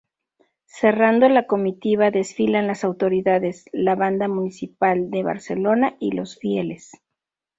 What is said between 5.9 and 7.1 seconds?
y los fieles.